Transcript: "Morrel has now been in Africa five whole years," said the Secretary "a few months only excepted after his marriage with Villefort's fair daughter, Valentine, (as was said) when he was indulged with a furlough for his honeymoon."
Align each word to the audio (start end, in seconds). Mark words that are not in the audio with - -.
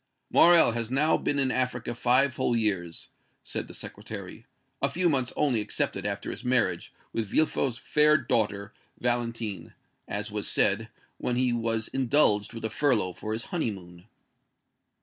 "Morrel 0.31 0.71
has 0.71 0.89
now 0.89 1.15
been 1.15 1.37
in 1.37 1.51
Africa 1.51 1.93
five 1.93 2.35
whole 2.35 2.55
years," 2.55 3.09
said 3.43 3.67
the 3.67 3.73
Secretary 3.75 4.47
"a 4.81 4.89
few 4.89 5.07
months 5.07 5.31
only 5.35 5.61
excepted 5.61 6.07
after 6.07 6.31
his 6.31 6.43
marriage 6.43 6.91
with 7.13 7.27
Villefort's 7.27 7.77
fair 7.77 8.17
daughter, 8.17 8.73
Valentine, 8.99 9.75
(as 10.07 10.31
was 10.31 10.47
said) 10.47 10.89
when 11.19 11.35
he 11.35 11.53
was 11.53 11.87
indulged 11.89 12.51
with 12.51 12.65
a 12.65 12.69
furlough 12.71 13.13
for 13.13 13.31
his 13.31 13.43
honeymoon." 13.53 14.07